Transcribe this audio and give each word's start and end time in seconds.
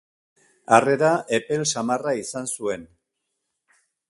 Harrera 0.77 1.11
epel 1.39 1.67
samarra 1.75 2.15
izan 2.23 2.53
zuen. 2.57 2.89